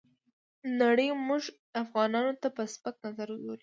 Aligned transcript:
نړۍ 0.81 1.07
موږ 1.27 1.43
افغانانو 1.83 2.33
ته 2.41 2.47
په 2.55 2.61
سپک 2.73 2.95
نظر 3.05 3.27
ګوري. 3.43 3.59